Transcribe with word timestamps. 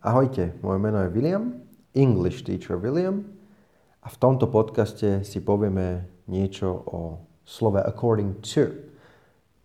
Ahojte, 0.00 0.56
moje 0.64 0.80
meno 0.80 1.04
je 1.04 1.12
William, 1.12 1.60
English 1.92 2.48
teacher 2.48 2.80
William 2.80 3.20
a 4.00 4.08
v 4.08 4.16
tomto 4.16 4.48
podcaste 4.48 5.20
si 5.28 5.44
povieme 5.44 6.08
niečo 6.24 6.72
o 6.72 7.00
slove 7.44 7.84
according 7.84 8.40
to, 8.40 8.80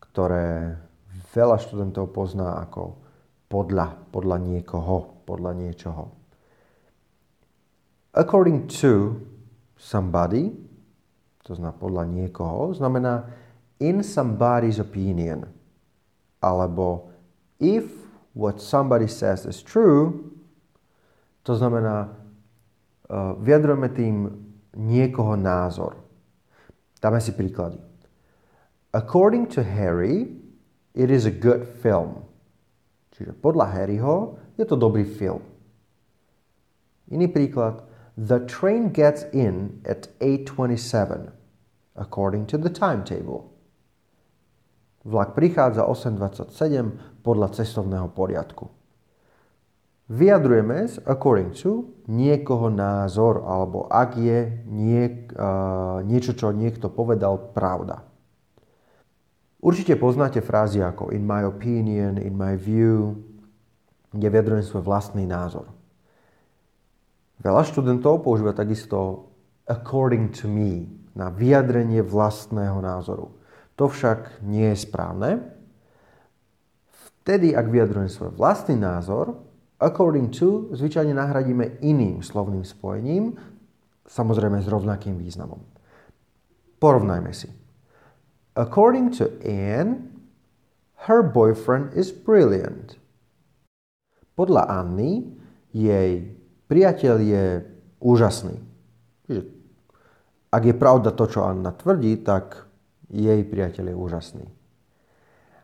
ktoré 0.03 0.75
veľa 1.31 1.55
študentov 1.55 2.11
pozná 2.11 2.59
ako 2.67 2.99
podľa, 3.47 3.95
podľa 4.11 4.37
niekoho, 4.43 5.23
podľa 5.23 5.55
niečoho. 5.55 6.11
According 8.11 8.67
to 8.75 9.15
somebody, 9.79 10.51
to 11.47 11.55
znamená 11.55 11.79
podľa 11.79 12.03
niekoho, 12.11 12.75
znamená 12.75 13.23
in 13.79 14.03
somebody's 14.03 14.83
opinion, 14.83 15.47
alebo 16.43 17.07
if 17.55 18.04
what 18.35 18.59
somebody 18.59 19.07
says 19.07 19.47
is 19.47 19.63
true, 19.63 20.27
to 21.47 21.55
znamená, 21.55 22.11
uh, 23.07 23.33
vyjadrujeme 23.39 23.89
tým 23.95 24.15
niekoho 24.75 25.39
názor. 25.39 25.95
Dáme 26.99 27.23
si 27.23 27.31
príklady. 27.31 27.79
According 28.91 29.47
to 29.55 29.63
Harry, 29.63 30.35
it 30.91 31.07
is 31.07 31.23
a 31.23 31.31
good 31.31 31.63
film. 31.79 32.27
Čiže 33.15 33.39
podľa 33.39 33.71
Harryho 33.71 34.35
je 34.59 34.67
to 34.67 34.75
dobrý 34.75 35.07
film. 35.07 35.39
Iný 37.07 37.31
príklad. 37.31 37.87
The 38.19 38.43
train 38.47 38.91
gets 38.95 39.27
in 39.35 39.83
at 39.83 40.07
8.27, 40.23 41.31
according 41.95 42.47
to 42.47 42.55
the 42.55 42.71
timetable. 42.71 43.54
Vlak 45.05 45.37
prichádza 45.37 45.85
8.27 45.85 47.21
podľa 47.21 47.53
cestovného 47.53 48.09
poriadku. 48.09 48.73
Vyjadrujeme 50.09 50.85
according 51.05 51.53
to 51.53 51.93
niekoho 52.09 52.69
názor, 52.73 53.41
alebo 53.45 53.85
ak 53.89 54.17
je 54.17 54.65
nie, 54.69 55.29
uh, 55.33 56.01
niečo, 56.05 56.33
čo 56.37 56.53
niekto 56.53 56.89
povedal, 56.89 57.53
pravda. 57.53 58.05
Určite 59.61 59.97
poznáte 59.97 60.45
frázy 60.45 60.81
ako 60.81 61.09
in 61.09 61.25
my 61.25 61.41
opinion, 61.49 62.21
in 62.21 62.37
my 62.37 62.53
view, 62.53 63.17
kde 64.13 64.29
vyjadrujem 64.29 64.65
svoj 64.65 64.85
vlastný 64.85 65.25
názor. 65.25 65.69
Veľa 67.41 67.65
študentov 67.65 68.21
používa 68.21 68.53
takisto 68.53 69.29
according 69.65 70.29
to 70.33 70.45
me 70.45 70.85
na 71.17 71.33
vyjadrenie 71.33 72.05
vlastného 72.05 72.77
názoru. 72.77 73.33
To 73.75 73.91
však 73.91 74.45
nie 74.47 74.71
je 74.71 74.77
správne. 74.79 75.43
Vtedy, 77.23 77.51
ak 77.51 77.67
vyjadrujem 77.67 78.07
svoj 78.07 78.31
vlastný 78.37 78.79
názor, 78.79 79.35
according 79.81 80.31
to 80.31 80.71
zvyčajne 80.71 81.11
nahradíme 81.11 81.83
iným 81.83 82.23
slovným 82.23 82.63
spojením, 82.63 83.35
samozrejme 84.07 84.61
s 84.61 84.67
rovnakým 84.69 85.19
významom. 85.19 85.59
Porovnajme 86.79 87.31
si. 87.33 87.49
According 88.55 89.11
to 89.19 89.27
Anne, 89.43 90.07
her 91.09 91.19
boyfriend 91.19 91.91
is 91.91 92.13
brilliant. 92.13 92.95
Podľa 94.39 94.67
Anny, 94.71 95.27
jej 95.75 96.31
priateľ 96.71 97.15
je 97.19 97.45
úžasný. 97.99 98.55
ak 100.55 100.63
je 100.63 100.75
pravda 100.77 101.11
to, 101.11 101.25
čo 101.27 101.43
Anna 101.43 101.75
tvrdí, 101.75 102.23
tak 102.23 102.64
jej 103.15 103.41
priateľ 103.47 103.91
je 103.91 103.95
úžasný. 103.95 104.45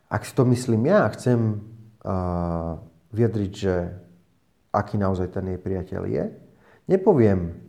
Ak 0.08 0.24
si 0.24 0.32
to 0.36 0.48
myslím 0.48 0.88
ja 0.88 1.08
chcem 1.12 1.60
uh, 2.04 2.80
vyjadriť, 3.12 3.52
že 3.52 3.76
aký 4.72 4.96
naozaj 4.96 5.36
ten 5.36 5.52
jej 5.52 5.60
priateľ 5.60 6.04
je, 6.08 6.26
nepoviem 6.88 7.60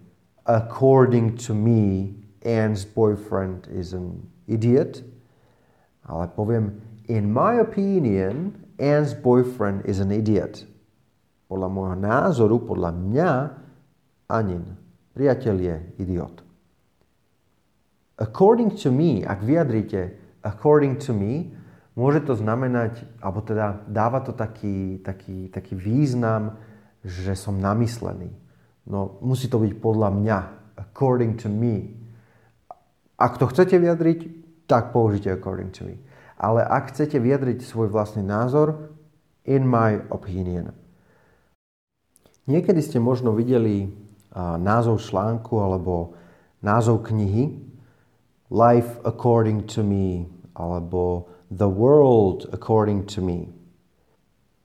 according 0.46 1.34
to 1.38 1.54
me, 1.54 2.14
Anne's 2.42 2.82
boyfriend 2.82 3.70
is 3.70 3.94
an 3.94 4.26
idiot, 4.50 5.02
ale 6.06 6.26
poviem 6.34 6.82
in 7.06 7.30
my 7.30 7.62
opinion, 7.62 8.58
Anne's 8.78 9.14
boyfriend 9.14 9.86
is 9.86 10.02
an 10.02 10.10
idiot. 10.10 10.66
Podľa 11.46 11.68
môjho 11.70 11.96
názoru, 11.98 12.56
podľa 12.64 12.90
mňa, 12.90 13.30
Anin 14.32 14.64
priateľ 15.12 15.56
je 15.60 15.76
idiot. 16.00 16.40
According 18.22 18.78
to 18.78 18.94
me, 18.94 19.26
ak 19.26 19.42
vyjadrite 19.42 20.22
according 20.46 20.98
to 21.02 21.10
me, 21.10 21.54
môže 21.98 22.22
to 22.22 22.38
znamenať, 22.38 23.02
alebo 23.18 23.42
teda 23.42 23.82
dáva 23.90 24.22
to 24.22 24.30
taký, 24.30 25.02
taký, 25.02 25.50
taký 25.50 25.74
význam, 25.74 26.58
že 27.02 27.34
som 27.34 27.58
namyslený. 27.58 28.30
No 28.86 29.18
musí 29.22 29.50
to 29.50 29.58
byť 29.58 29.72
podľa 29.78 30.10
mňa, 30.14 30.38
according 30.78 31.34
to 31.38 31.50
me. 31.50 31.98
Ak 33.18 33.38
to 33.38 33.46
chcete 33.50 33.74
vyjadriť, 33.78 34.20
tak 34.66 34.94
použite 34.94 35.30
according 35.30 35.70
to 35.74 35.86
me. 35.86 35.98
Ale 36.38 36.62
ak 36.62 36.90
chcete 36.94 37.18
vyjadriť 37.18 37.62
svoj 37.62 37.90
vlastný 37.90 38.26
názor, 38.26 38.90
in 39.46 39.66
my 39.66 40.10
opinion. 40.14 40.70
Niekedy 42.46 42.82
ste 42.82 42.98
možno 42.98 43.34
videli 43.34 43.90
názov 44.58 45.02
článku 45.02 45.58
alebo 45.62 46.18
názov 46.62 47.06
knihy, 47.06 47.71
life 48.52 49.00
according 49.08 49.64
to 49.64 49.80
me 49.80 50.28
alebo 50.52 51.24
the 51.48 51.68
world 51.68 52.44
according 52.52 53.08
to 53.08 53.24
me. 53.24 53.48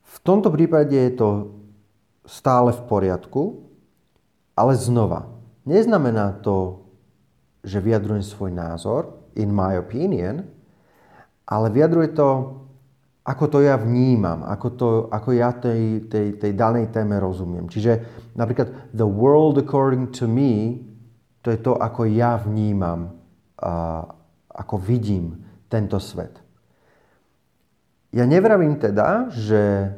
V 0.04 0.18
tomto 0.28 0.52
prípade 0.52 0.92
je 0.92 1.16
to 1.16 1.56
stále 2.28 2.76
v 2.76 2.82
poriadku, 2.84 3.64
ale 4.60 4.76
znova, 4.76 5.32
neznamená 5.64 6.44
to, 6.44 6.84
že 7.64 7.80
vyjadrujem 7.80 8.24
svoj 8.24 8.52
názor, 8.52 9.16
in 9.40 9.56
my 9.56 9.80
opinion, 9.80 10.44
ale 11.48 11.72
vyjadruje 11.72 12.12
to, 12.12 12.30
ako 13.24 13.46
to 13.48 13.60
ja 13.64 13.80
vnímam, 13.80 14.44
ako, 14.44 14.68
to, 14.76 14.88
ako 15.12 15.30
ja 15.36 15.52
tej, 15.56 16.08
tej, 16.12 16.40
tej 16.40 16.52
danej 16.56 16.92
téme 16.92 17.20
rozumiem. 17.20 17.68
Čiže 17.72 18.04
napríklad 18.36 18.92
the 18.96 19.08
world 19.08 19.60
according 19.60 20.12
to 20.12 20.28
me, 20.28 20.84
to 21.44 21.52
je 21.56 21.60
to, 21.60 21.76
ako 21.76 22.08
ja 22.08 22.40
vnímam 22.40 23.17
ako 24.58 24.76
vidím 24.78 25.46
tento 25.68 25.98
svet. 25.98 26.38
Ja 28.16 28.24
nevravím 28.24 28.80
teda, 28.80 29.30
že 29.30 29.92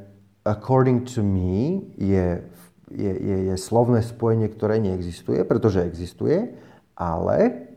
according 0.43 1.05
to 1.05 1.21
me 1.21 1.87
je, 1.95 2.41
je, 2.89 3.11
je, 3.13 3.37
je 3.53 3.55
slovné 3.55 4.01
spojenie, 4.01 4.49
ktoré 4.49 4.81
neexistuje, 4.81 5.45
pretože 5.45 5.85
existuje, 5.85 6.57
ale 6.97 7.69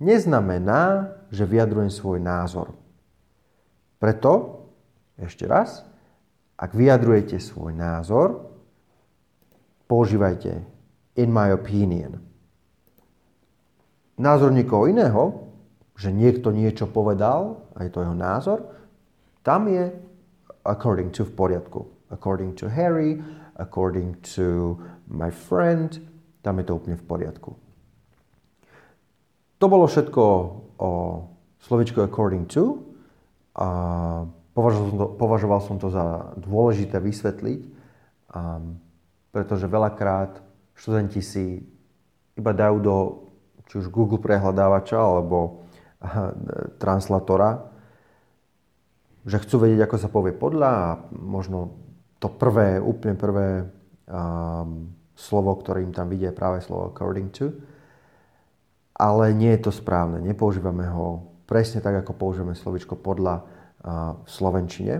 neznamená, 0.00 1.12
že 1.28 1.44
vyjadrujem 1.44 1.92
svoj 1.92 2.18
názor. 2.24 2.72
Preto, 4.00 4.64
ešte 5.20 5.44
raz, 5.44 5.84
ak 6.56 6.72
vyjadrujete 6.72 7.36
svoj 7.36 7.76
názor, 7.76 8.48
používajte 9.86 10.64
in 11.20 11.28
my 11.28 11.52
opinion 11.52 12.26
názor 14.16 14.52
niekoho 14.52 14.88
iného, 14.88 15.46
že 15.96 16.12
niekto 16.12 16.52
niečo 16.52 16.88
povedal, 16.88 17.64
a 17.72 17.84
je 17.84 17.90
to 17.92 18.04
jeho 18.04 18.16
názor, 18.16 18.58
tam 19.40 19.68
je 19.70 19.92
according 20.66 21.08
to 21.14 21.24
v 21.24 21.32
poriadku. 21.32 21.80
According 22.10 22.54
to 22.58 22.68
Harry, 22.68 23.22
according 23.56 24.18
to 24.36 24.76
my 25.08 25.30
friend, 25.32 26.02
tam 26.42 26.58
je 26.60 26.64
to 26.68 26.76
úplne 26.76 26.96
v 26.98 27.04
poriadku. 27.06 27.50
To 29.56 29.66
bolo 29.72 29.88
všetko 29.88 30.22
o 30.76 30.90
slovičku 31.64 32.04
according 32.04 32.44
to. 32.46 32.84
A 33.56 33.68
považoval, 34.52 34.84
som 34.92 34.98
to, 35.00 35.06
považoval 35.16 35.60
som 35.64 35.76
to 35.80 35.88
za 35.88 36.36
dôležité 36.36 37.00
vysvetliť, 37.00 37.60
um, 38.36 38.76
pretože 39.32 39.64
veľakrát 39.64 40.44
študenti 40.76 41.24
si 41.24 41.64
iba 42.36 42.52
dajú 42.52 42.76
do 42.84 42.96
či 43.66 43.82
už 43.82 43.90
Google 43.90 44.22
prehľadávača 44.22 44.98
alebo 44.98 45.66
translatora, 46.78 47.66
že 49.26 49.42
chcú 49.42 49.66
vedieť, 49.66 49.90
ako 49.90 49.96
sa 49.98 50.08
povie 50.12 50.30
podľa 50.30 50.68
a 50.70 50.86
možno 51.10 51.74
to 52.22 52.30
prvé, 52.30 52.78
úplne 52.78 53.18
prvé 53.18 53.66
um, 54.06 54.94
slovo, 55.18 55.58
ktoré 55.58 55.82
im 55.82 55.90
tam 55.90 56.06
vidie, 56.06 56.30
práve 56.30 56.62
slovo 56.62 56.94
according 56.94 57.28
to. 57.34 57.50
Ale 58.96 59.34
nie 59.36 59.52
je 59.58 59.68
to 59.68 59.72
správne. 59.74 60.24
Nepoužívame 60.24 60.88
ho 60.88 61.36
presne 61.44 61.84
tak, 61.84 62.00
ako 62.00 62.16
používame 62.16 62.56
slovičko 62.56 62.96
podľa 62.96 63.42
uh, 63.42 64.16
v 64.24 64.28
Slovenčine. 64.30 64.94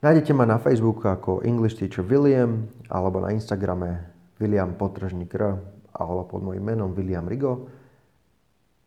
Nájdete 0.00 0.32
ma 0.32 0.48
na 0.48 0.56
Facebooku 0.56 1.04
ako 1.04 1.44
English 1.44 1.76
Teacher 1.76 2.02
William 2.02 2.64
alebo 2.88 3.20
na 3.20 3.36
Instagrame 3.36 4.08
William 4.40 4.72
Potržník 4.72 5.36
R 5.36 5.60
alebo 6.00 6.24
pod 6.24 6.40
mojím 6.42 6.64
menom 6.64 6.96
William 6.96 7.28
Rigo. 7.28 7.68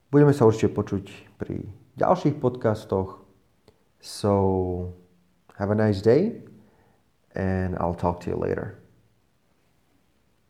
Budeme 0.10 0.34
sa 0.34 0.46
určite 0.46 0.74
počuť 0.74 1.38
pri 1.38 1.66
ďalších 1.98 2.38
podcastoch. 2.38 3.22
So, 4.04 4.34
have 5.56 5.72
a 5.72 5.78
nice 5.78 6.02
day 6.04 6.44
and 7.34 7.78
I'll 7.80 7.98
talk 7.98 8.20
to 8.26 8.34
you 8.34 8.38
later. 8.38 8.83